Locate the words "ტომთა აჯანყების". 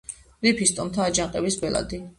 0.79-1.61